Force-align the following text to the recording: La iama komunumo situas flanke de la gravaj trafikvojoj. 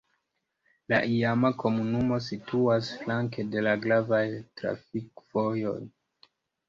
La 0.93 0.97
iama 1.15 1.51
komunumo 1.63 2.17
situas 2.29 2.89
flanke 3.03 3.47
de 3.57 3.63
la 3.67 3.77
gravaj 3.87 4.25
trafikvojoj. 4.63 5.77